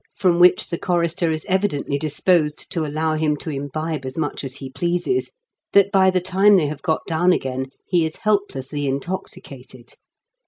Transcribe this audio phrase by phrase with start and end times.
[0.15, 4.43] 61 from which the chorister is evidently disposed to allow him to imbibe as much
[4.43, 5.29] as he pleases,
[5.73, 9.93] that by the time they have got down again he is helplessly intoxicated.